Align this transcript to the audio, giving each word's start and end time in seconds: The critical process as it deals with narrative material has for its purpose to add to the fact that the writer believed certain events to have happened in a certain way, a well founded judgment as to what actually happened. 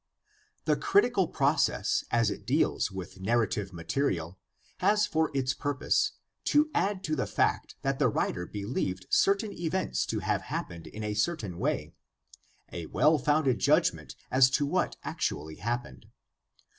The 0.65 0.75
critical 0.77 1.27
process 1.27 2.03
as 2.09 2.31
it 2.31 2.43
deals 2.43 2.89
with 2.89 3.19
narrative 3.19 3.71
material 3.71 4.39
has 4.79 5.05
for 5.05 5.29
its 5.35 5.53
purpose 5.53 6.13
to 6.45 6.71
add 6.73 7.03
to 7.03 7.15
the 7.15 7.27
fact 7.27 7.75
that 7.83 7.99
the 7.99 8.09
writer 8.09 8.47
believed 8.47 9.05
certain 9.11 9.53
events 9.53 10.07
to 10.07 10.17
have 10.21 10.41
happened 10.41 10.87
in 10.87 11.03
a 11.03 11.13
certain 11.13 11.59
way, 11.59 11.93
a 12.73 12.87
well 12.87 13.19
founded 13.19 13.59
judgment 13.59 14.15
as 14.31 14.49
to 14.49 14.65
what 14.65 14.95
actually 15.03 15.57
happened. 15.57 16.07